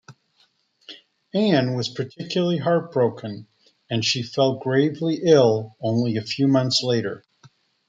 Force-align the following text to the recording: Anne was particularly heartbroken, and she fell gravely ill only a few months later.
Anne 1.31 1.75
was 1.75 1.87
particularly 1.87 2.57
heartbroken, 2.57 3.45
and 3.87 4.03
she 4.03 4.23
fell 4.23 4.57
gravely 4.57 5.19
ill 5.25 5.75
only 5.79 6.17
a 6.17 6.23
few 6.23 6.47
months 6.47 6.81
later. 6.81 7.23